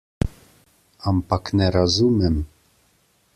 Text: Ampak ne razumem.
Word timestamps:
Ampak 1.09 1.45
ne 1.55 1.67
razumem. 1.73 2.37